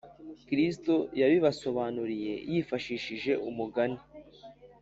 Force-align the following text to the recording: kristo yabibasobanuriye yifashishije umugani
kristo 0.47 0.95
yabibasobanuriye 1.19 2.33
yifashishije 2.51 3.31
umugani 3.49 3.99